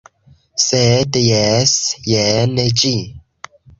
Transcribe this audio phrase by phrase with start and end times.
[0.67, 1.75] Sed, jes,
[2.13, 2.95] jen ĝi